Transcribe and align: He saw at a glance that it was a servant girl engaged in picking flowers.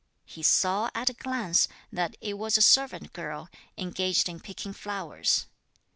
He 0.25 0.41
saw 0.41 0.89
at 0.95 1.11
a 1.11 1.13
glance 1.13 1.67
that 1.91 2.17
it 2.21 2.35
was 2.39 2.57
a 2.57 2.61
servant 2.63 3.13
girl 3.13 3.49
engaged 3.77 4.27
in 4.27 4.39
picking 4.39 4.73
flowers. 4.73 5.45